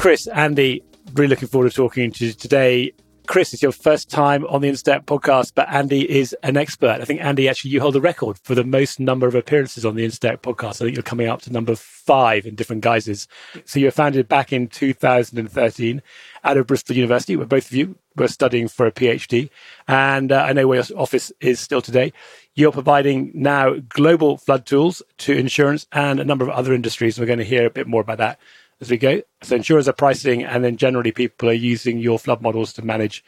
[0.00, 0.82] Chris, Andy,
[1.12, 2.90] really looking forward to talking to you today.
[3.26, 7.02] Chris, it's your first time on the Instech podcast, but Andy is an expert.
[7.02, 9.96] I think, Andy, actually, you hold the record for the most number of appearances on
[9.96, 10.76] the Instech podcast.
[10.80, 13.28] I think you're coming up to number five in different guises.
[13.66, 16.00] So you were founded back in 2013
[16.44, 19.50] out of Bristol University, where both of you were studying for a PhD.
[19.86, 22.14] And uh, I know where your office is still today.
[22.54, 27.20] You're providing now global flood tools to insurance and a number of other industries.
[27.20, 28.40] We're going to hear a bit more about that
[28.80, 29.22] as we go.
[29.42, 33.24] So insurers are pricing, and then generally people are using your flood models to manage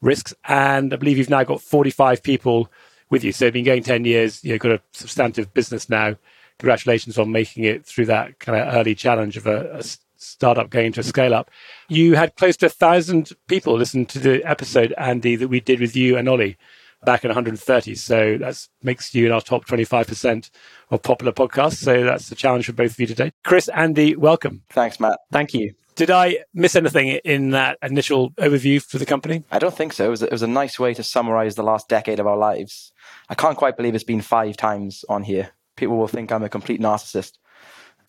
[0.00, 0.34] risks.
[0.44, 2.70] And I believe you've now got 45 people
[3.10, 3.32] with you.
[3.32, 6.16] So you've been going 10 years, you've got a substantive business now.
[6.58, 9.82] Congratulations on making it through that kind of early challenge of a, a
[10.16, 11.50] startup going to a scale up.
[11.88, 15.80] You had close to a thousand people listen to the episode, Andy, that we did
[15.80, 16.56] with you and Ollie
[17.04, 17.94] back in 130.
[17.94, 20.50] So that makes you in our top 25%
[20.90, 21.76] of popular podcasts.
[21.76, 23.32] So that's the challenge for both of you today.
[23.44, 24.62] Chris, Andy, welcome.
[24.70, 25.18] Thanks, Matt.
[25.30, 25.74] Thank you.
[25.94, 29.44] Did I miss anything in that initial overview for the company?
[29.50, 30.06] I don't think so.
[30.06, 32.92] It was, it was a nice way to summarize the last decade of our lives.
[33.28, 35.50] I can't quite believe it's been five times on here.
[35.76, 37.32] People will think I'm a complete narcissist.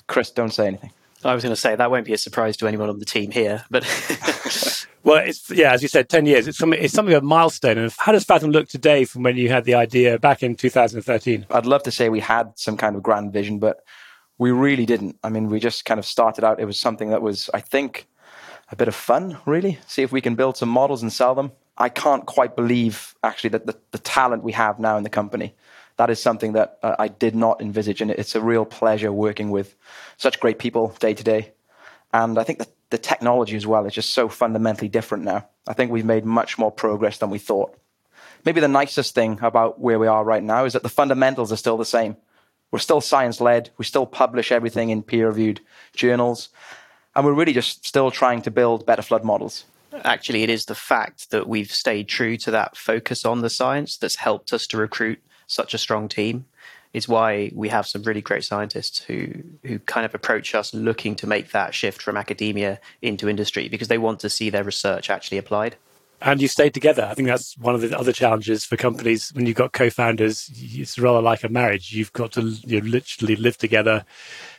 [0.07, 0.91] Chris, don't say anything.
[1.25, 3.31] I was going to say that won't be a surprise to anyone on the team
[3.31, 3.83] here, but
[5.03, 6.47] well, it's yeah, as you said, ten years.
[6.47, 6.81] It's something.
[6.81, 7.77] It's something of a milestone.
[7.77, 11.45] And how does Fathom look today from when you had the idea back in 2013?
[11.49, 13.83] I'd love to say we had some kind of grand vision, but
[14.37, 15.17] we really didn't.
[15.23, 16.59] I mean, we just kind of started out.
[16.59, 18.07] It was something that was, I think,
[18.71, 19.37] a bit of fun.
[19.45, 21.51] Really, see if we can build some models and sell them.
[21.77, 25.55] I can't quite believe actually that the, the talent we have now in the company
[25.97, 28.01] that is something that uh, I did not envisage.
[28.01, 29.75] And it's a real pleasure working with
[30.17, 31.51] such great people day to day.
[32.11, 35.47] And I think that the technology as well is just so fundamentally different now.
[35.65, 37.75] I think we've made much more progress than we thought.
[38.45, 41.57] Maybe the nicest thing about where we are right now is that the fundamentals are
[41.57, 42.17] still the same.
[42.69, 43.71] We're still science led.
[43.79, 45.59] We still publish everything in peer reviewed
[45.95, 46.49] journals.
[47.15, 49.65] And we're really just still trying to build better flood models.
[50.03, 53.97] Actually, it is the fact that we've stayed true to that focus on the science
[53.97, 56.45] that's helped us to recruit such a strong team
[56.93, 59.27] is why we have some really great scientists who
[59.63, 63.87] who kind of approach us looking to make that shift from academia into industry because
[63.87, 65.75] they want to see their research actually applied.
[66.21, 67.05] And you stayed together.
[67.09, 70.49] I think that's one of the other challenges for companies when you've got co-founders.
[70.55, 71.91] It's rather like a marriage.
[71.91, 74.05] You've got to you literally live together.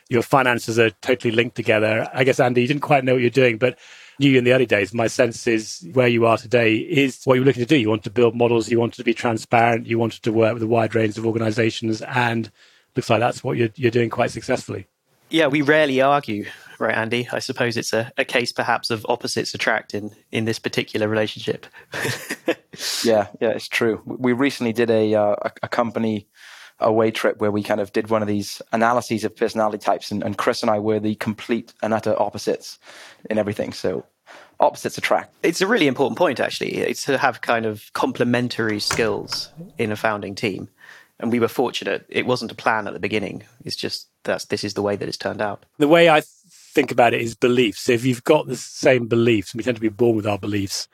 [0.07, 2.07] Your finances are totally linked together.
[2.13, 3.79] I guess Andy, you didn't quite know what you're doing, but
[4.17, 7.45] you in the early days, my sense is where you are today is what you're
[7.45, 7.77] looking to do.
[7.77, 10.63] You want to build models, you wanted to be transparent, you wanted to work with
[10.63, 12.51] a wide range of organizations, and
[12.95, 14.87] looks like that's what you're, you're doing quite successfully.
[15.29, 16.45] Yeah, we rarely argue,
[16.79, 17.27] right, Andy?
[17.31, 21.65] I suppose it's a, a case perhaps of opposites attracting in, in this particular relationship.
[23.03, 24.01] yeah, yeah, it's true.
[24.05, 26.27] We recently did a, uh, a company
[26.79, 30.23] away trip where we kind of did one of these analyses of personality types, and,
[30.23, 32.79] and Chris and I were the complete and utter opposites
[33.29, 33.73] in everything.
[33.73, 34.05] So
[34.59, 35.33] opposites attract.
[35.43, 36.75] It's a really important point, actually.
[36.75, 40.69] It's to have kind of complementary skills in a founding team.
[41.19, 42.05] And we were fortunate.
[42.09, 43.43] It wasn't a plan at the beginning.
[43.63, 45.65] It's just that this is the way that it's turned out.
[45.77, 46.23] The way I
[46.73, 47.81] think about it is beliefs.
[47.81, 50.37] So if you've got the same beliefs, and we tend to be born with our
[50.37, 50.89] beliefs,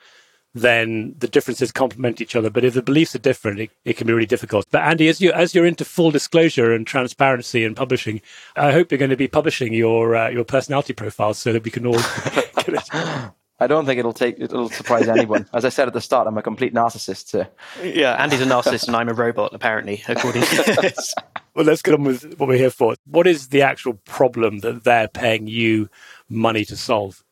[0.54, 2.50] then the differences complement each other.
[2.50, 4.66] But if the beliefs are different, it, it, can be really difficult.
[4.70, 8.20] But Andy, as you as you're into full disclosure and transparency and publishing,
[8.56, 11.70] I hope you're going to be publishing your uh, your personality profiles so that we
[11.70, 11.98] can all.
[13.60, 15.48] I don't think it'll take it'll surprise anyone.
[15.54, 17.28] As I said at the start, I'm a complete narcissist.
[17.28, 17.46] So.
[17.80, 21.14] Yeah, Andy's a narcissist and I'm a robot, apparently, according to this.
[21.54, 22.96] well, let's get on with what we're here for.
[23.06, 25.88] What is the actual problem that they're paying you
[26.28, 27.22] money to solve?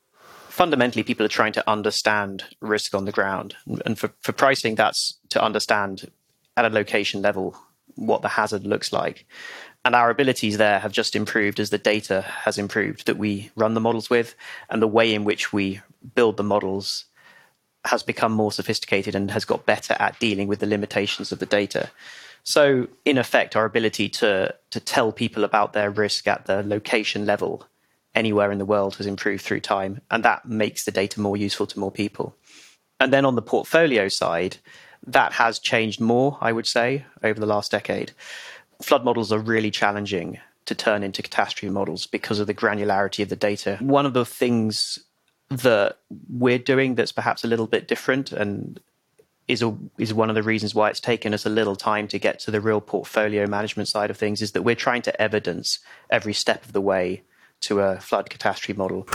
[0.50, 3.54] Fundamentally people are trying to understand risk on the ground.
[3.86, 6.10] And for, for pricing, that's to understand
[6.56, 7.56] at a location level
[7.94, 9.26] what the hazard looks like.
[9.84, 13.74] And our abilities there have just improved as the data has improved that we run
[13.74, 14.34] the models with,
[14.68, 15.80] and the way in which we
[16.14, 17.06] build the models
[17.86, 21.46] has become more sophisticated and has got better at dealing with the limitations of the
[21.46, 21.90] data.
[22.42, 27.24] So, in effect, our ability to, to tell people about their risk at the location
[27.24, 27.66] level
[28.14, 31.66] anywhere in the world has improved through time, and that makes the data more useful
[31.66, 32.36] to more people.
[32.98, 34.58] And then on the portfolio side,
[35.06, 38.12] that has changed more, I would say, over the last decade.
[38.82, 43.28] Flood models are really challenging to turn into catastrophe models because of the granularity of
[43.28, 43.78] the data.
[43.80, 44.98] One of the things
[45.48, 45.98] that
[46.28, 48.78] we're doing that's perhaps a little bit different and
[49.48, 52.18] is a, is one of the reasons why it's taken us a little time to
[52.18, 55.80] get to the real portfolio management side of things is that we're trying to evidence
[56.08, 57.22] every step of the way
[57.60, 59.06] to a flood catastrophe model.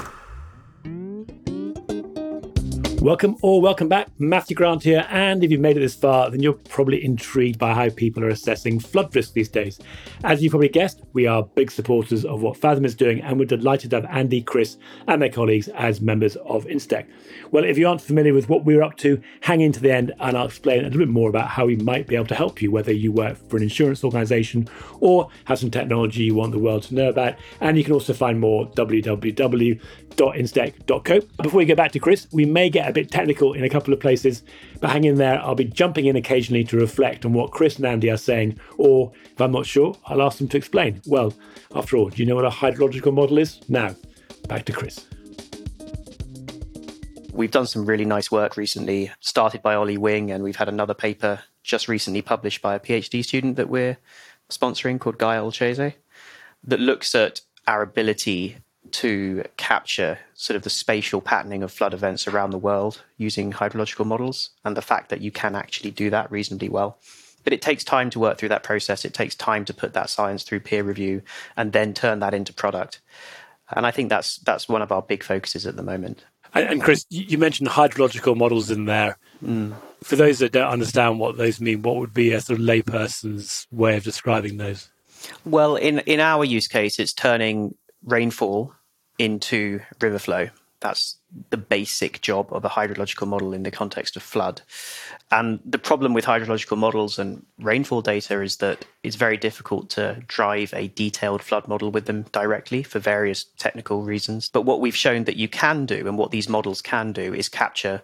[3.05, 4.07] Welcome or welcome back.
[4.17, 5.05] Matthew Grant here.
[5.11, 8.29] And if you've made it this far, then you're probably intrigued by how people are
[8.29, 9.79] assessing flood risk these days.
[10.23, 13.45] As you probably guessed, we are big supporters of what Fathom is doing, and we're
[13.45, 17.05] delighted to have Andy, Chris, and their colleagues as members of Instech.
[17.51, 20.11] Well, if you aren't familiar with what we're up to, hang in to the end
[20.19, 22.59] and I'll explain a little bit more about how we might be able to help
[22.59, 24.67] you, whether you work for an insurance organization
[24.99, 27.35] or have some technology you want the world to know about.
[27.61, 31.19] And you can also find more www.instech.co.
[31.43, 33.93] Before we go back to Chris, we may get a bit technical in a couple
[33.93, 34.41] of places,
[34.79, 35.39] but hang in there.
[35.41, 39.11] I'll be jumping in occasionally to reflect on what Chris and Andy are saying, or
[39.31, 41.01] if I'm not sure, I'll ask them to explain.
[41.05, 41.33] Well,
[41.75, 43.59] after all, do you know what a hydrological model is?
[43.69, 43.95] Now,
[44.47, 45.05] back to Chris.
[47.33, 50.93] We've done some really nice work recently, started by Ollie Wing, and we've had another
[50.93, 53.97] paper just recently published by a PhD student that we're
[54.49, 55.95] sponsoring called Gaia Olcese
[56.63, 58.57] that looks at our ability
[58.95, 64.05] to capture sort of the spatial patterning of flood events around the world using hydrological
[64.05, 66.97] models and the fact that you can actually do that reasonably well.
[67.43, 69.03] But it takes time to work through that process.
[69.03, 71.23] It takes time to put that science through peer review
[71.57, 73.01] and then turn that into product.
[73.69, 76.23] And I think that's that's one of our big focuses at the moment.
[76.53, 79.17] And, Chris, you mentioned hydrological models in there.
[79.43, 79.73] Mm.
[80.03, 83.67] For those that don't understand what those mean, what would be a sort of layperson's
[83.71, 84.89] way of describing those?
[85.43, 87.75] Well, in in our use case, it's turning
[88.05, 88.73] rainfall
[89.17, 90.49] into river flow.
[90.79, 91.15] That's
[91.49, 94.61] the basic job of a hydrological model in the context of flood.
[95.31, 100.21] And the problem with hydrological models and rainfall data is that it's very difficult to
[100.27, 104.49] drive a detailed flood model with them directly for various technical reasons.
[104.49, 107.49] But what we've shown that you can do and what these models can do is
[107.49, 108.01] capture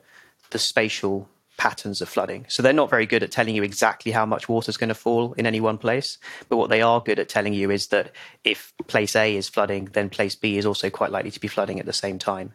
[0.50, 1.30] the spatial
[1.62, 2.44] patterns of flooding.
[2.50, 4.96] So they're not very good at telling you exactly how much water is going to
[4.96, 6.18] fall in any one place.
[6.50, 8.12] But what they are good at telling you is that
[8.44, 11.80] if place A is flooding, then place B is also quite likely to be flooding
[11.80, 12.54] at the same time.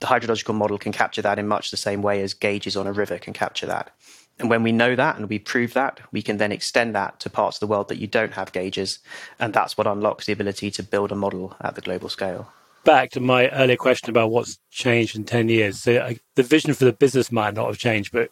[0.00, 2.92] The hydrological model can capture that in much the same way as gauges on a
[2.92, 3.96] river can capture that.
[4.38, 7.30] And when we know that and we prove that, we can then extend that to
[7.30, 8.98] parts of the world that you don't have gauges.
[9.38, 12.52] And that's what unlocks the ability to build a model at the global scale
[12.86, 15.80] back to my earlier question about what's changed in 10 years.
[15.80, 18.30] So the vision for the business might not have changed, but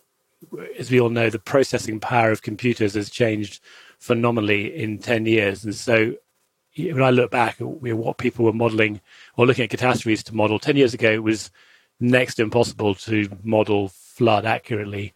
[0.79, 3.61] as we all know, the processing power of computers has changed
[3.99, 5.65] phenomenally in 10 years.
[5.65, 6.15] And so
[6.77, 9.01] when I look back at what people were modeling
[9.37, 11.51] or looking at catastrophes to model 10 years ago, it was
[11.99, 15.15] next impossible to model flood accurately.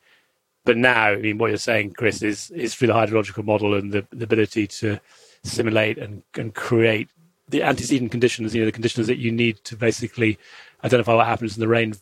[0.65, 3.93] But now, I mean, what you're saying, Chris, is, is through the hydrological model and
[3.93, 4.99] the, the ability to
[5.45, 7.09] simulate and, and create
[7.49, 10.39] the antecedent conditions, you know, the conditions that you need to basically
[10.85, 11.95] identify what happens when the rain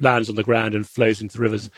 [0.00, 1.70] lands on the ground and flows into the rivers.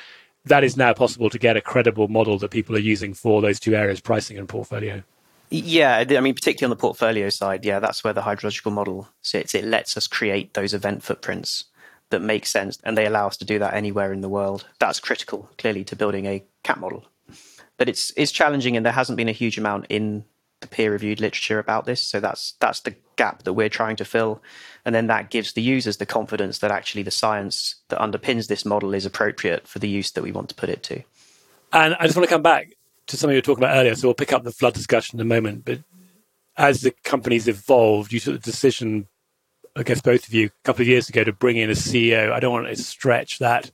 [0.47, 3.59] That is now possible to get a credible model that people are using for those
[3.59, 5.03] two areas, pricing and portfolio.
[5.51, 9.55] Yeah, I mean, particularly on the portfolio side, yeah, that's where the hydrological model sits.
[9.55, 11.65] It lets us create those event footprints
[12.11, 14.67] that make sense, and they allow us to do that anywhere in the world.
[14.81, 17.05] That's critical, clearly, to building a cat model.
[17.77, 20.25] But it's it's challenging, and there hasn't been a huge amount in
[20.65, 22.03] the peer-reviewed literature about this.
[22.03, 24.43] So that's that's the gap that we're trying to fill,
[24.85, 28.65] and then that gives the users the confidence that actually the science that underpins this
[28.65, 31.03] model is appropriate for the use that we want to put it to.
[31.73, 32.73] And I just want to come back
[33.09, 33.95] to something you were talking about earlier.
[33.95, 35.65] So we'll pick up the flood discussion in a moment.
[35.65, 35.81] But
[36.57, 39.09] as the company's evolved, you took the decision,
[39.77, 42.33] I guess both of you, a couple of years ago to bring in a CEO.
[42.33, 43.71] I don't want to stretch that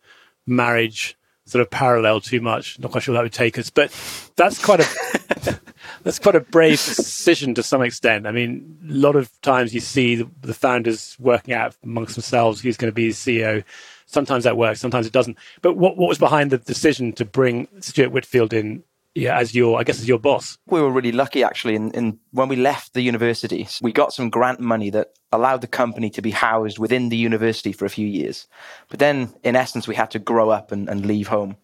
[0.47, 1.17] marriage
[1.47, 2.79] sort of parallel too much.
[2.79, 3.91] Not quite sure that would take us, but
[4.37, 5.61] that's quite a
[6.03, 8.27] that's quite a brave decision to some extent.
[8.27, 12.61] I mean, a lot of times you see the, the founders working out amongst themselves
[12.61, 13.65] who's going to be the CEO.
[14.07, 15.39] Sometimes that works, sometimes it doesn't.
[15.63, 18.83] But what what was behind the decision to bring Stuart Whitfield in
[19.15, 20.57] yeah, as your, I guess, as your boss.
[20.67, 21.75] We were really lucky actually.
[21.75, 25.67] In, in when we left the university, we got some grant money that allowed the
[25.67, 28.47] company to be housed within the university for a few years.
[28.89, 31.57] But then, in essence, we had to grow up and, and leave home.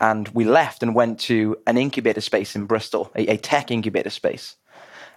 [0.00, 4.10] And we left and went to an incubator space in Bristol, a, a tech incubator
[4.10, 4.56] space.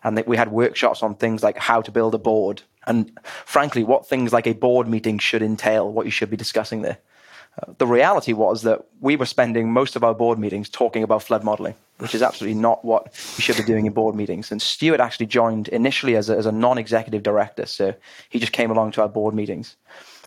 [0.03, 3.11] And we had workshops on things like how to build a board and,
[3.45, 6.99] frankly, what things like a board meeting should entail, what you should be discussing there
[7.77, 11.43] the reality was that we were spending most of our board meetings talking about flood
[11.43, 14.51] modeling, which is absolutely not what we should be doing in board meetings.
[14.51, 17.65] And Stuart actually joined initially as a, as a non executive director.
[17.65, 17.95] So
[18.29, 19.75] he just came along to our board meetings.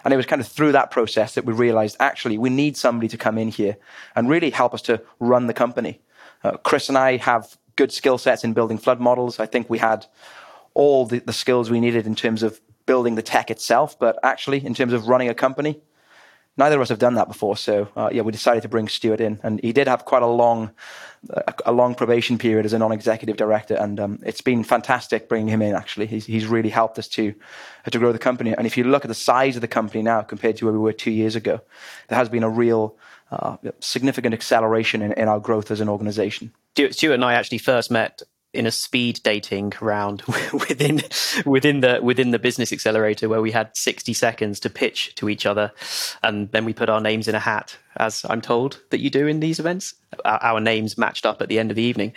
[0.05, 3.09] And it was kind of through that process that we realized actually we need somebody
[3.09, 3.77] to come in here
[4.17, 6.01] and really help us to run the company.
[6.43, 9.39] Uh, Chris and I have good skill sets in building flood models.
[9.39, 10.07] I think we had
[10.75, 14.65] all the, the skills we needed in terms of building the tech itself, but actually
[14.65, 15.81] in terms of running a company,
[16.61, 17.57] neither of us have done that before.
[17.57, 20.33] So uh, yeah, we decided to bring Stuart in, and he did have quite a
[20.43, 20.71] long,
[21.31, 25.49] a, a long probation period as a non-executive director, and um, it's been fantastic bringing
[25.49, 25.75] him in.
[25.75, 27.35] Actually, he's, he's really helped us to
[27.91, 28.55] to grow the company.
[28.57, 30.79] And if you look at the size of the company now compared to where we
[30.79, 31.61] were two years ago,
[32.09, 32.97] there has been a real
[33.31, 36.53] uh, significant acceleration in, in our growth as an organization.
[36.91, 41.01] Stuart and I actually first met in a speed dating round within
[41.47, 45.47] within the within the business accelerator where we had 60 seconds to pitch to each
[45.47, 45.73] other.
[46.23, 49.27] And then we put our names in a hat as i'm told that you do
[49.27, 49.95] in these events.
[50.25, 52.15] Our, our names matched up at the end of the evening.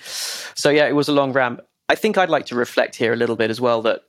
[0.56, 3.16] So yeah it was a long round i think i'd like to reflect here a
[3.16, 4.04] little bit as well that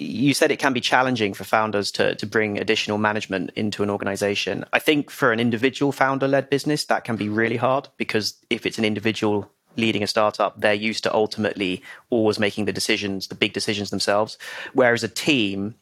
[0.00, 3.90] you said it can be challenging for founders to, to bring additional management into an
[3.90, 4.64] organization.
[4.72, 8.64] I think for an individual founder led business, that can be really hard because if
[8.64, 13.34] it's an individual leading a startup, they're used to ultimately always making the decisions, the
[13.34, 14.38] big decisions themselves.
[14.72, 15.74] Whereas a team,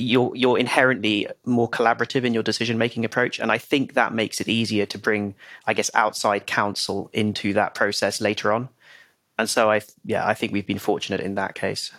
[0.00, 4.40] you're you're inherently more collaborative in your decision making approach, and I think that makes
[4.40, 5.34] it easier to bring,
[5.66, 8.68] I guess, outside counsel into that process later on.
[9.38, 11.92] And so I, yeah, I think we've been fortunate in that case.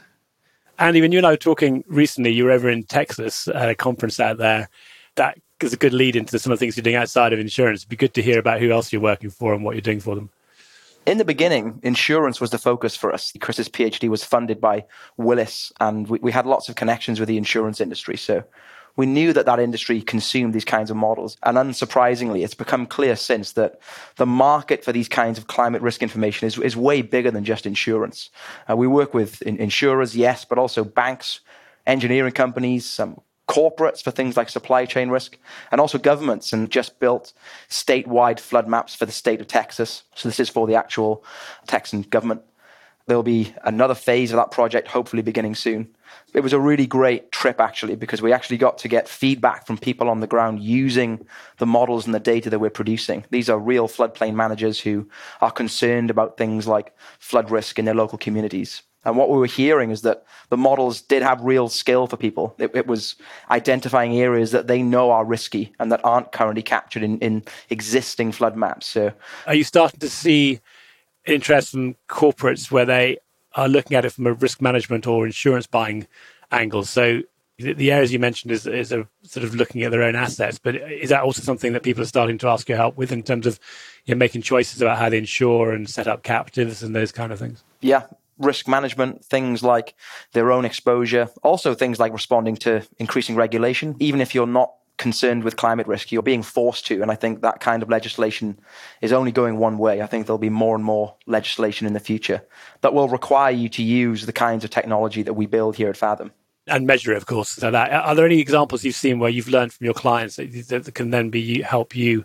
[0.77, 3.75] Andy, when you and I were talking recently, you were over in Texas at a
[3.75, 4.69] conference out there.
[5.15, 7.81] That is a good lead into some of the things you're doing outside of insurance.
[7.81, 9.99] It'd be good to hear about who else you're working for and what you're doing
[9.99, 10.29] for them
[11.05, 13.33] in the beginning, insurance was the focus for us.
[13.39, 14.85] Chris's PhD was funded by
[15.17, 18.17] Willis, and we, we, had lots of connections with the insurance industry.
[18.17, 18.43] So
[18.95, 21.37] we knew that that industry consumed these kinds of models.
[21.43, 23.79] And unsurprisingly, it's become clear since that
[24.17, 27.65] the market for these kinds of climate risk information is, is way bigger than just
[27.65, 28.29] insurance.
[28.69, 31.39] Uh, we work with in, insurers, yes, but also banks,
[31.87, 33.19] engineering companies, some
[33.51, 35.37] corporates for things like supply chain risk,
[35.71, 37.33] and also governments, and just built
[37.69, 40.03] statewide flood maps for the state of Texas.
[40.15, 41.23] So this is for the actual
[41.67, 42.41] Texan government.
[43.07, 45.89] There'll be another phase of that project, hopefully beginning soon.
[46.33, 49.77] It was a really great trip, actually, because we actually got to get feedback from
[49.77, 51.25] people on the ground using
[51.57, 53.25] the models and the data that we're producing.
[53.29, 55.09] These are real floodplain managers who
[55.41, 58.83] are concerned about things like flood risk in their local communities.
[59.03, 62.55] And what we were hearing is that the models did have real skill for people.
[62.59, 63.15] It, it, was
[63.49, 68.31] identifying areas that they know are risky and that aren't currently captured in, in existing
[68.31, 68.85] flood maps.
[68.85, 69.11] So,
[69.47, 70.59] are you starting to see
[71.25, 73.17] interest from corporates where they
[73.55, 76.07] are looking at it from a risk management or insurance buying
[76.51, 76.83] angle?
[76.83, 77.21] So,
[77.57, 80.59] the, the areas you mentioned is, is a sort of looking at their own assets,
[80.59, 83.23] but is that also something that people are starting to ask your help with in
[83.23, 83.59] terms of
[84.05, 87.31] you know, making choices about how they insure and set up captives and those kind
[87.31, 87.63] of things?
[87.81, 88.03] Yeah,
[88.43, 89.95] risk management, things like
[90.33, 93.95] their own exposure, also things like responding to increasing regulation.
[93.99, 97.01] Even if you're not concerned with climate risk, you're being forced to.
[97.01, 98.59] And I think that kind of legislation
[99.01, 100.01] is only going one way.
[100.01, 102.43] I think there'll be more and more legislation in the future
[102.81, 105.97] that will require you to use the kinds of technology that we build here at
[105.97, 106.31] Fathom.
[106.67, 107.49] And measure it, of course.
[107.49, 110.51] So that are there any examples you've seen where you've learned from your clients that,
[110.67, 112.23] that can then be help you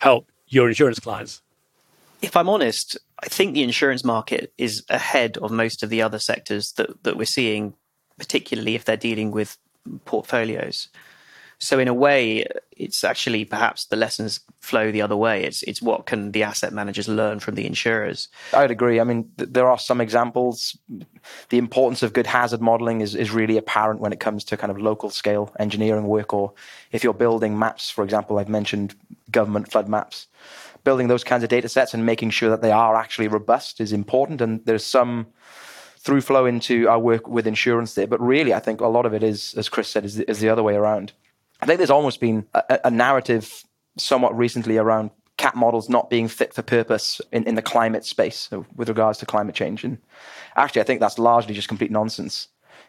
[0.00, 1.40] help your insurance clients?
[2.22, 6.18] if I'm honest, I think the insurance market is ahead of most of the other
[6.18, 7.74] sectors that, that we're seeing,
[8.18, 9.56] particularly if they're dealing with
[10.04, 10.88] portfolios.
[11.58, 15.44] So in a way, it's actually perhaps the lessons flow the other way.
[15.44, 18.28] It's it's what can the asset managers learn from the insurers.
[18.52, 19.00] I'd agree.
[19.00, 20.76] I mean, th- there are some examples.
[21.48, 24.70] The importance of good hazard modeling is is really apparent when it comes to kind
[24.70, 26.52] of local scale engineering work, or
[26.92, 27.90] if you're building maps.
[27.90, 28.94] For example, I've mentioned
[29.30, 30.26] government flood maps
[30.86, 33.92] building those kinds of data sets and making sure that they are actually robust is
[33.92, 34.40] important.
[34.40, 35.26] And there's some
[35.98, 38.06] through flow into our work with insurance there.
[38.06, 40.48] But really, I think a lot of it is, as Chris said, is, is the
[40.48, 41.12] other way around.
[41.60, 43.64] I think there's almost been a, a, narrative
[43.98, 48.36] somewhat recently around cat models not being fit for purpose in, in the climate space
[48.36, 49.82] so with regards to climate change.
[49.82, 49.98] And
[50.54, 52.46] actually, I think that's largely just complete nonsense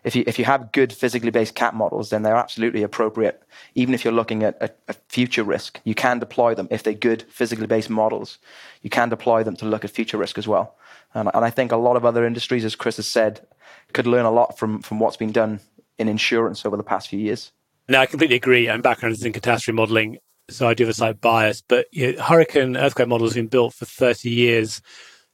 [0.08, 3.44] if you if you have good physically based cat models, then they're absolutely appropriate.
[3.76, 6.94] Even if you're looking at a, a, future risk, you can deploy them if they're
[6.94, 8.38] good physically based models.
[8.82, 10.78] You can deploy them to look at future risk as well.
[11.14, 13.46] And, and I think a lot of other industries, as Chris has said,
[13.92, 15.60] could learn a lot from from what's been done
[15.98, 17.52] in insurance over the past few years.
[17.90, 18.70] No, I completely agree.
[18.70, 21.62] I'm background is in catastrophe modeling, so I do have a slight bias.
[21.68, 24.82] But you know, hurricane earthquake models have been built for 30 years.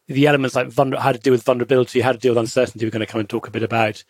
[0.07, 2.91] The elements like vulner- how to deal with vulnerability, how to deal with uncertainty, we're
[2.91, 4.03] going to come and talk a bit about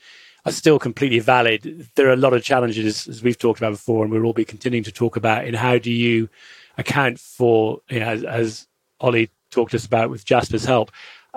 [0.46, 1.90] are still completely valid.
[1.96, 4.46] There are a lot of challenges, as we've talked about before, and we'll all be
[4.46, 6.30] continuing to talk about in how do you
[6.78, 8.68] account for, you know, as, as
[9.00, 10.92] Ollie talked to us about with Jasper's help,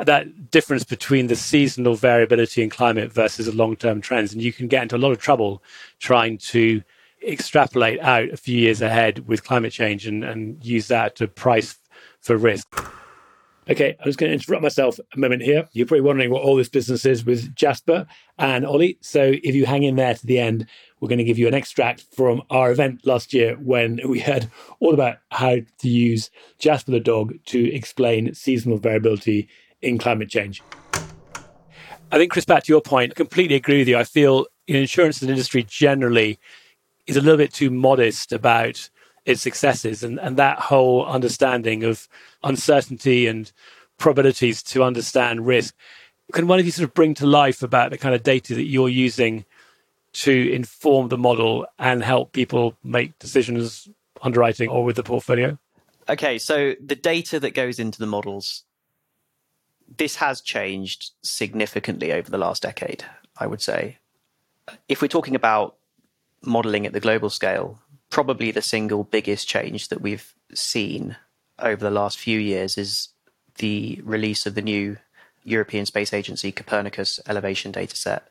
[0.04, 4.32] that difference between the seasonal variability in climate versus the long-term trends.
[4.32, 5.62] And you can get into a lot of trouble
[6.00, 6.82] trying to
[7.26, 11.78] extrapolate out a few years ahead with climate change and, and use that to price
[12.20, 12.66] for risk.
[13.68, 15.68] Okay, I'm just going to interrupt myself a moment here.
[15.72, 18.06] You're probably wondering what all this business is with Jasper
[18.38, 18.96] and Ollie.
[19.00, 20.66] So if you hang in there to the end,
[21.00, 24.48] we're going to give you an extract from our event last year when we heard
[24.78, 26.30] all about how to use
[26.60, 29.48] Jasper the dog to explain seasonal variability
[29.82, 30.62] in climate change.
[32.12, 33.98] I think, Chris, back to your point, I completely agree with you.
[33.98, 36.38] I feel in insurance industry generally
[37.08, 38.88] is a little bit too modest about
[39.26, 42.08] its successes and, and that whole understanding of
[42.42, 43.52] uncertainty and
[43.98, 45.74] probabilities to understand risk.
[46.32, 48.64] Can one of you sort of bring to life about the kind of data that
[48.64, 49.44] you're using
[50.12, 53.88] to inform the model and help people make decisions
[54.22, 55.58] underwriting or with the portfolio?
[56.08, 58.62] Okay, so the data that goes into the models,
[59.98, 63.04] this has changed significantly over the last decade,
[63.38, 63.98] I would say.
[64.88, 65.76] If we're talking about
[66.42, 67.80] modeling at the global scale,
[68.16, 71.14] probably the single biggest change that we've seen
[71.58, 73.10] over the last few years is
[73.58, 74.96] the release of the new
[75.44, 78.22] European Space Agency Copernicus elevation dataset,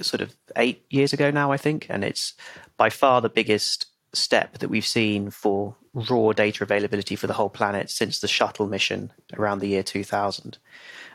[0.00, 1.88] sort of eight years ago now, I think.
[1.90, 2.34] And it's
[2.76, 7.50] by far the biggest step that we've seen for raw data availability for the whole
[7.50, 10.58] planet since the shuttle mission around the year 2000.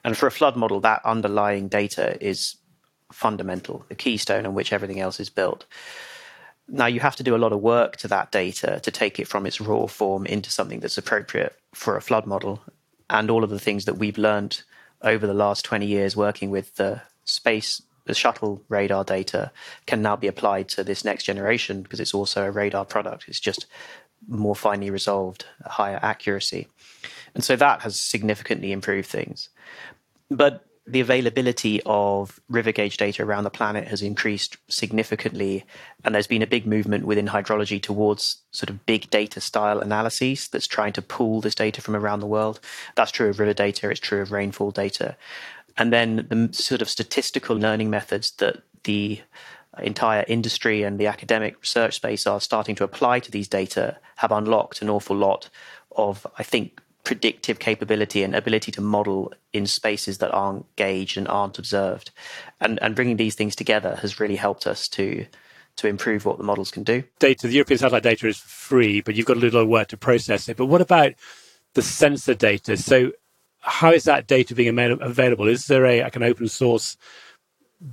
[0.03, 2.57] And for a flood model, that underlying data is
[3.13, 5.65] fundamental, the keystone on which everything else is built.
[6.67, 9.27] Now, you have to do a lot of work to that data to take it
[9.27, 12.61] from its raw form into something that's appropriate for a flood model.
[13.09, 14.63] And all of the things that we've learned
[15.01, 19.51] over the last 20 years working with the space, the shuttle radar data
[19.85, 23.25] can now be applied to this next generation because it's also a radar product.
[23.27, 23.65] It's just
[24.27, 26.67] more finely resolved, higher accuracy.
[27.35, 29.49] And so that has significantly improved things.
[30.29, 35.63] But the availability of river gauge data around the planet has increased significantly.
[36.03, 40.49] And there's been a big movement within hydrology towards sort of big data style analyses
[40.49, 42.59] that's trying to pool this data from around the world.
[42.95, 45.15] That's true of river data, it's true of rainfall data.
[45.77, 49.21] And then the sort of statistical learning methods that the
[49.81, 54.31] entire industry and the academic research space are starting to apply to these data have
[54.31, 55.49] unlocked an awful lot
[55.95, 61.27] of, I think, predictive capability and ability to model in spaces that aren't gauged and
[61.27, 62.11] aren't observed.
[62.61, 65.25] And, and bringing these things together has really helped us to
[65.75, 67.03] to improve what the models can do.
[67.17, 70.47] Data, the European satellite data is free, but you've got a little work to process
[70.47, 70.55] it.
[70.55, 71.13] But what about
[71.73, 72.77] the sensor data?
[72.77, 73.11] So
[73.59, 75.47] how is that data being available?
[75.47, 76.95] Is there a like an open source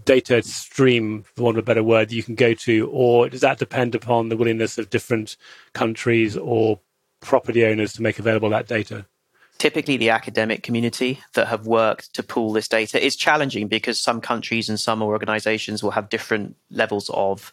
[0.04, 3.40] data stream, for want of a better word, that you can go to, or does
[3.40, 5.37] that depend upon the willingness of different
[5.72, 6.80] countries or
[7.20, 9.06] property owners to make available that data?
[9.59, 14.20] Typically, the academic community that have worked to pool this data is challenging because some
[14.20, 17.52] countries and some organizations will have different levels of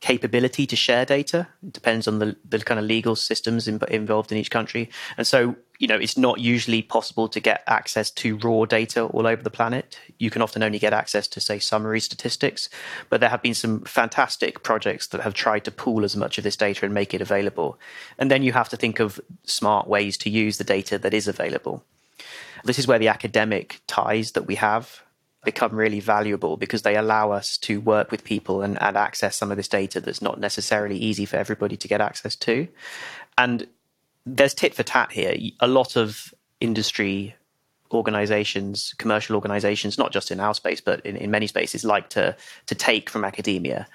[0.00, 1.46] capability to share data.
[1.62, 4.88] It depends on the, the kind of legal systems in, involved in each country.
[5.18, 9.26] And so, you know, it's not usually possible to get access to raw data all
[9.26, 9.98] over the planet.
[10.18, 12.70] You can often only get access to, say, summary statistics.
[13.10, 16.44] But there have been some fantastic projects that have tried to pool as much of
[16.44, 17.78] this data and make it available.
[18.18, 21.28] And then you have to think of smart ways to use the data that is
[21.28, 21.84] available.
[22.64, 25.02] This is where the academic ties that we have
[25.44, 29.50] become really valuable because they allow us to work with people and, and access some
[29.50, 32.68] of this data that's not necessarily easy for everybody to get access to.
[33.38, 33.66] And
[34.26, 35.34] there's tit for tat here.
[35.60, 37.34] A lot of industry
[37.92, 42.36] organizations, commercial organizations, not just in our space, but in, in many spaces, like to
[42.66, 43.86] to take from academia.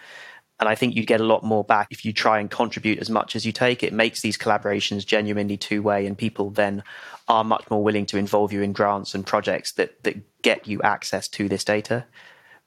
[0.59, 3.09] And I think you get a lot more back if you try and contribute as
[3.09, 3.83] much as you take.
[3.83, 6.83] It makes these collaborations genuinely two way, and people then
[7.27, 10.81] are much more willing to involve you in grants and projects that, that get you
[10.81, 12.05] access to this data.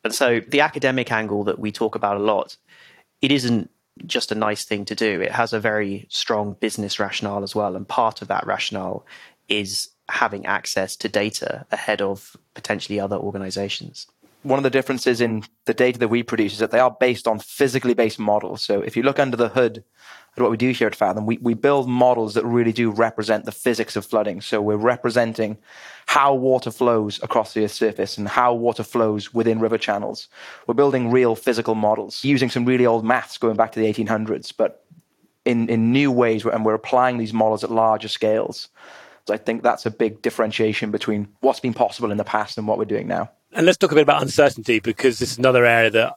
[0.05, 2.57] And so the academic angle that we talk about a lot,
[3.22, 3.70] it isn't
[4.07, 5.20] just a nice thing to do.
[5.20, 7.74] It has a very strong business rationale as well.
[7.74, 9.07] And part of that rationale
[9.48, 14.07] is having access to data ahead of potentially other organizations
[14.42, 17.27] one of the differences in the data that we produce is that they are based
[17.27, 18.62] on physically based models.
[18.62, 19.83] So if you look under the hood
[20.37, 23.44] at what we do here at Fathom, we, we build models that really do represent
[23.44, 24.40] the physics of flooding.
[24.40, 25.59] So we're representing
[26.07, 30.29] how water flows across the Earth's surface and how water flows within river channels.
[30.66, 34.53] We're building real physical models using some really old maths going back to the 1800s,
[34.57, 34.85] but
[35.44, 38.68] in, in new ways, and we're applying these models at larger scales.
[39.27, 42.68] So I think that's a big differentiation between what's been possible in the past and
[42.68, 43.31] what we're doing now.
[43.52, 46.16] And let's talk a bit about uncertainty because this is another area that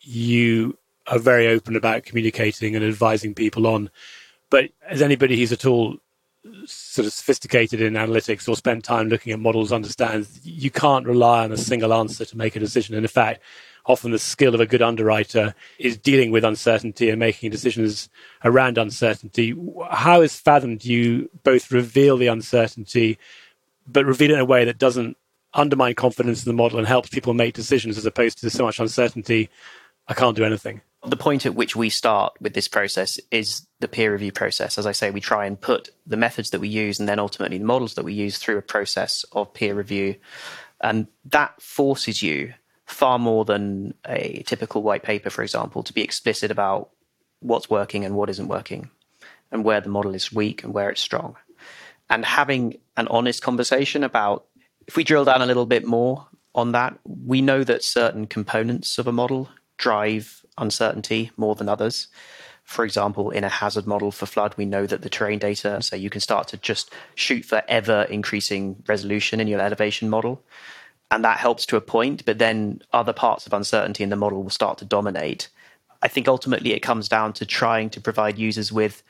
[0.00, 3.90] you are very open about communicating and advising people on.
[4.50, 5.96] But as anybody who's at all
[6.66, 11.44] sort of sophisticated in analytics or spent time looking at models understands, you can't rely
[11.44, 12.94] on a single answer to make a decision.
[12.94, 13.40] And in fact,
[13.86, 18.08] often the skill of a good underwriter is dealing with uncertainty and making decisions
[18.44, 19.54] around uncertainty.
[19.90, 23.18] How is Fathom do you both reveal the uncertainty,
[23.86, 25.16] but reveal it in a way that doesn't
[25.54, 28.80] undermine confidence in the model and helps people make decisions as opposed to so much
[28.80, 29.48] uncertainty.
[30.08, 30.80] I can't do anything.
[31.06, 34.78] The point at which we start with this process is the peer review process.
[34.78, 37.58] As I say, we try and put the methods that we use and then ultimately
[37.58, 40.16] the models that we use through a process of peer review.
[40.80, 42.54] And that forces you
[42.86, 46.90] far more than a typical white paper, for example, to be explicit about
[47.40, 48.90] what's working and what isn't working
[49.52, 51.36] and where the model is weak and where it's strong.
[52.08, 54.46] And having an honest conversation about
[54.86, 58.98] if we drill down a little bit more on that, we know that certain components
[58.98, 62.08] of a model drive uncertainty more than others.
[62.64, 65.96] For example, in a hazard model for flood, we know that the terrain data, so
[65.96, 70.42] you can start to just shoot for ever increasing resolution in your elevation model.
[71.10, 74.42] And that helps to a point, but then other parts of uncertainty in the model
[74.42, 75.48] will start to dominate.
[76.02, 79.02] I think ultimately it comes down to trying to provide users with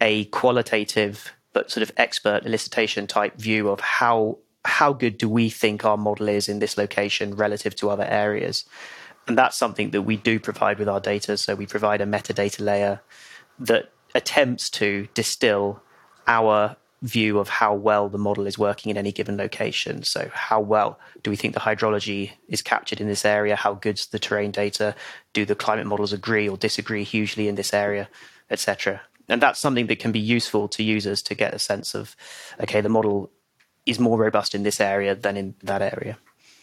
[0.00, 5.48] a qualitative but sort of expert elicitation type view of how how good do we
[5.48, 8.64] think our model is in this location relative to other areas
[9.26, 11.36] and that's something that we do provide with our data.
[11.36, 13.00] So we provide a metadata layer
[13.60, 15.82] that attempts to distill
[16.26, 20.02] our view of how well the model is working in any given location.
[20.02, 23.56] So, how well do we think the hydrology is captured in this area?
[23.56, 24.94] How good's the terrain data?
[25.32, 28.08] Do the climate models agree or disagree hugely in this area,
[28.50, 29.00] etc.?
[29.28, 32.16] And that's something that can be useful to users to get a sense of,
[32.60, 33.30] okay, the model
[33.86, 36.18] is more robust in this area than in that area.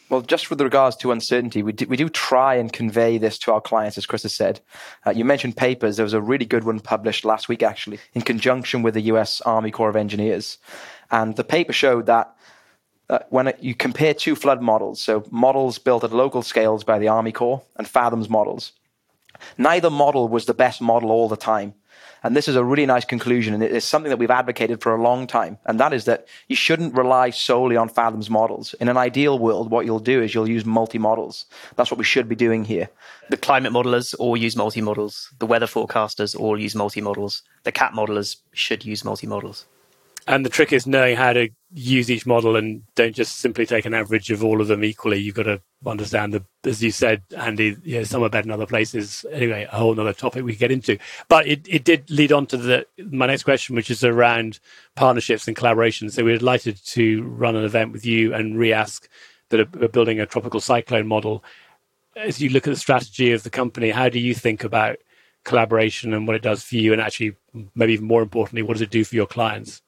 [0.09, 3.51] Well, just with regards to uncertainty, we do, we do try and convey this to
[3.51, 4.61] our clients, as Chris has said.
[5.05, 5.97] Uh, you mentioned papers.
[5.97, 9.41] There was a really good one published last week, actually, in conjunction with the US
[9.41, 10.59] Army Corps of Engineers.
[11.11, 12.33] And the paper showed that
[13.09, 16.99] uh, when it, you compare two flood models, so models built at local scales by
[16.99, 18.71] the Army Corps and Fathom's models,
[19.57, 21.73] neither model was the best model all the time.
[22.27, 24.93] And this is a really nice conclusion, and it is something that we've advocated for
[24.93, 25.57] a long time.
[25.65, 28.73] And that is that you shouldn't rely solely on Fathom's models.
[28.81, 31.45] In an ideal world, what you'll do is you'll use multi models.
[31.77, 32.89] That's what we should be doing here.
[33.29, 35.31] The climate modelers all use multi models.
[35.39, 37.43] The weather forecasters all use multi models.
[37.63, 39.65] The cat modelers should use multi models.
[40.27, 43.85] And the trick is knowing how to use each model and don't just simply take
[43.85, 45.17] an average of all of them equally.
[45.17, 48.51] You've got to understand the, as you said, Andy, you know, some are better than
[48.51, 49.25] other places.
[49.31, 50.97] Anyway, a whole other topic we could get into.
[51.27, 54.59] But it, it did lead on to the my next question, which is around
[54.95, 56.09] partnerships and collaboration.
[56.09, 59.07] So we're delighted to run an event with you and Reask
[59.49, 61.43] that are building a tropical cyclone model.
[62.15, 64.97] As you look at the strategy of the company, how do you think about
[65.43, 66.93] collaboration and what it does for you?
[66.93, 67.35] And actually,
[67.75, 69.81] maybe even more importantly, what does it do for your clients?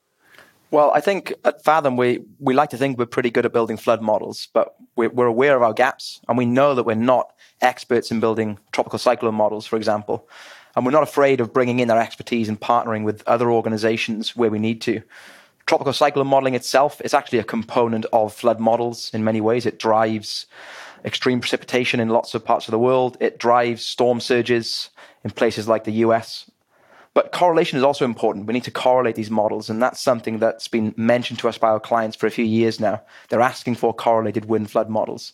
[0.72, 3.78] Well, I think at Fathom, we, we like to think we're pretty good at building
[3.78, 7.34] flood models, but we're, we're aware of our gaps and we know that we're not
[7.62, 10.28] experts in building tropical cyclone models, for example.
[10.76, 14.52] And we're not afraid of bringing in our expertise and partnering with other organizations where
[14.52, 15.02] we need to.
[15.66, 19.66] Tropical cyclone modeling itself is actually a component of flood models in many ways.
[19.66, 20.46] It drives
[21.04, 23.18] extreme precipitation in lots of parts of the world.
[23.20, 24.90] It drives storm surges
[25.24, 26.50] in places like the US
[27.14, 28.46] but correlation is also important.
[28.46, 31.70] We need to correlate these models, and that's something that's been mentioned to us by
[31.70, 33.02] our clients for a few years now.
[33.30, 35.34] They're asking for correlated wind flood models.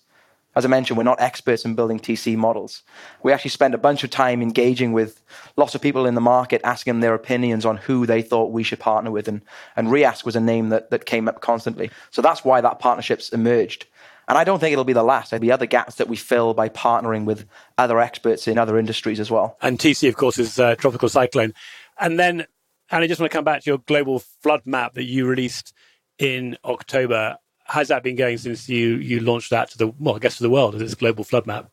[0.55, 2.81] As I mentioned, we're not experts in building TC models.
[3.23, 5.21] We actually spent a bunch of time engaging with
[5.57, 8.63] lots of people in the market, asking them their opinions on who they thought we
[8.63, 9.27] should partner with.
[9.27, 9.41] And,
[9.75, 11.91] and Reask was a name that, that came up constantly.
[12.09, 13.85] So that's why that partnership's emerged.
[14.27, 15.29] And I don't think it'll be the last.
[15.29, 17.45] There'll be other gaps that we fill by partnering with
[17.77, 19.57] other experts in other industries as well.
[19.61, 21.53] And TC, of course, is uh, tropical cyclone.
[21.99, 22.45] And then,
[22.91, 25.73] and I just want to come back to your global flood map that you released
[26.17, 27.37] in October.
[27.65, 30.43] How's that been going since you you launched that to the well, I guess to
[30.43, 31.71] the world as this global flood map?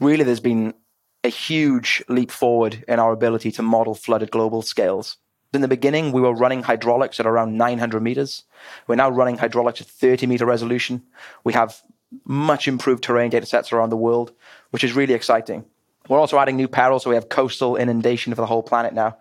[0.00, 0.74] Really, there's been
[1.24, 5.16] a huge leap forward in our ability to model flood at global scales.
[5.52, 8.44] In the beginning, we were running hydraulics at around 900 meters.
[8.86, 11.02] We're now running hydraulics at 30 meter resolution.
[11.44, 11.82] We have
[12.24, 14.32] much improved terrain data sets around the world,
[14.70, 15.64] which is really exciting.
[16.08, 19.18] We're also adding new perils, so we have coastal inundation for the whole planet now.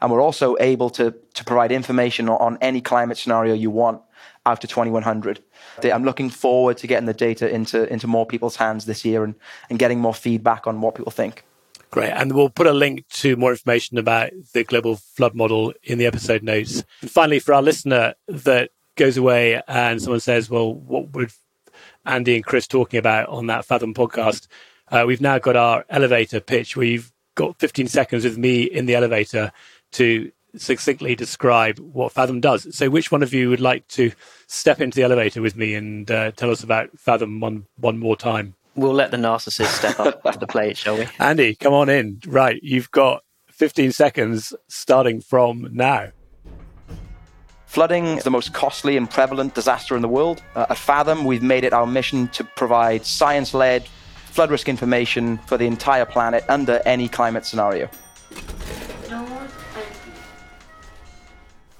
[0.00, 4.02] And we're also able to, to provide information on any climate scenario you want
[4.46, 5.40] to 2100.
[5.84, 9.34] I'm looking forward to getting the data into, into more people's hands this year and,
[9.70, 11.44] and getting more feedback on what people think.
[11.92, 12.10] Great.
[12.10, 16.06] And we'll put a link to more information about the global flood model in the
[16.06, 16.82] episode notes.
[17.02, 21.32] And finally, for our listener that goes away and someone says, well, what would
[22.06, 24.46] Andy and Chris talking about on that Fathom podcast?
[24.88, 28.94] Uh, we've now got our elevator pitch you've got 15 seconds with me in the
[28.94, 29.52] elevator
[29.92, 32.74] to succinctly describe what Fathom does.
[32.74, 34.12] So, which one of you would like to
[34.46, 38.16] step into the elevator with me and uh, tell us about Fathom one one more
[38.16, 38.54] time?
[38.74, 41.06] We'll let the narcissist step up to the plate, shall we?
[41.18, 42.20] Andy, come on in.
[42.26, 46.10] Right, you've got 15 seconds starting from now.
[47.66, 50.42] Flooding is the most costly and prevalent disaster in the world.
[50.54, 53.86] Uh, at Fathom, we've made it our mission to provide science led,
[54.26, 57.88] flood risk information for the entire planet under any climate scenario.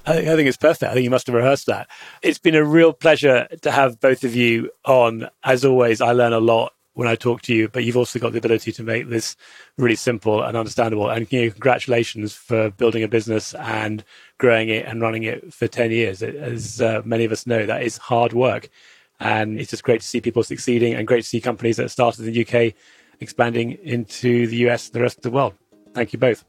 [0.05, 0.91] I think, I think it's perfect.
[0.91, 1.89] I think you must have rehearsed that.
[2.23, 5.29] It's been a real pleasure to have both of you on.
[5.45, 8.33] As always, I learn a lot when I talk to you, but you've also got
[8.33, 9.37] the ability to make this
[9.79, 11.09] really simple and understandable.
[11.09, 14.05] And you know, congratulations for building a business and
[14.39, 16.23] growing it and running it for 10 years.
[16.23, 18.69] As uh, many of us know, that is hard work.
[19.21, 22.27] And it's just great to see people succeeding and great to see companies that started
[22.27, 22.75] in the UK
[23.21, 25.55] expanding into the US and the rest of the world.
[25.95, 26.45] Thank you both.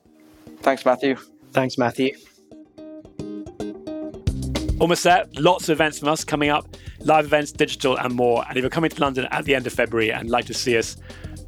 [0.62, 1.16] Thanks, Matthew.
[1.52, 2.16] Thanks, Matthew.
[4.84, 5.26] Almost there.
[5.36, 8.44] Lots of events from us coming up live events, digital, and more.
[8.50, 10.78] And if you're coming to London at the end of February and like to see
[10.78, 10.98] us,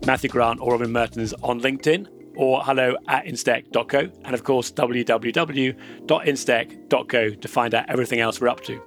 [0.05, 4.09] Matthew Grant or Robin Merttens on LinkedIn or hello at instech.co.
[4.23, 8.81] And of course, www.instech.co to find out everything else we're up to.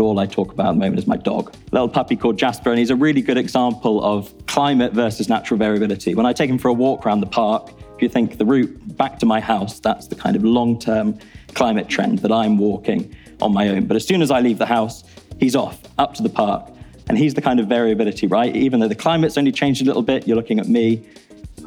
[0.00, 2.78] All I talk about at the moment is my dog, little puppy called Jasper, and
[2.78, 6.14] he's a really good example of climate versus natural variability.
[6.14, 8.96] When I take him for a walk around the park, if you think the route
[8.96, 11.18] back to my house, that's the kind of long term
[11.54, 13.86] climate trend that I'm walking on my own.
[13.86, 15.04] But as soon as I leave the house,
[15.38, 16.68] he's off up to the park.
[17.08, 18.54] And he's the kind of variability, right?
[18.54, 21.04] Even though the climate's only changed a little bit, you're looking at me.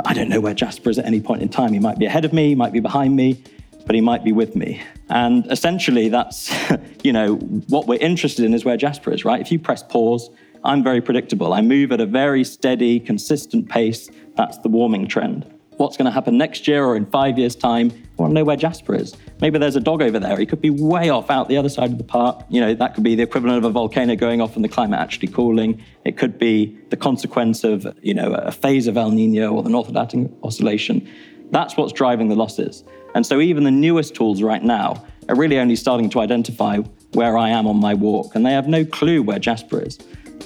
[0.05, 1.73] I don't know where Jasper is at any point in time.
[1.73, 3.43] He might be ahead of me, he might be behind me,
[3.85, 4.81] but he might be with me.
[5.09, 6.53] And essentially, that's,
[7.03, 9.41] you know, what we're interested in is where Jasper is, right?
[9.41, 10.29] If you press pause,
[10.63, 11.53] I'm very predictable.
[11.53, 14.09] I move at a very steady, consistent pace.
[14.35, 17.91] That's the warming trend what's going to happen next year or in five years' time.
[17.91, 19.15] I want to know where Jasper is.
[19.41, 20.37] Maybe there's a dog over there.
[20.37, 22.45] He could be way off out the other side of the park.
[22.49, 24.99] You know, that could be the equivalent of a volcano going off and the climate
[24.99, 25.83] actually cooling.
[26.05, 29.69] It could be the consequence of, you know, a phase of El Nino or the
[29.69, 31.09] North Atlantic Oscillation.
[31.51, 32.83] That's what's driving the losses.
[33.13, 36.77] And so even the newest tools right now are really only starting to identify
[37.13, 39.97] where I am on my walk, and they have no clue where Jasper is.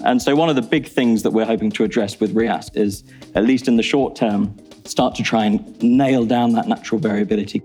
[0.03, 3.03] And so one of the big things that we're hoping to address with Reask is,
[3.35, 4.55] at least in the short term,
[4.89, 7.61] start to try and nail down that natural variability.